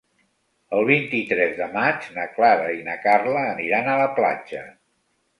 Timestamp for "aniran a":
3.51-3.99